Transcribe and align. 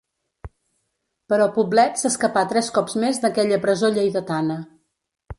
Però 1.33 1.45
Poblet 1.57 1.99
s'escapà 2.03 2.43
tres 2.53 2.71
cops 2.77 2.97
més 3.03 3.19
d'aquella 3.25 3.59
presó 3.67 3.91
lleidatana. 3.99 4.57